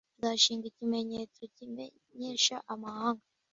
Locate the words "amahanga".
2.73-3.25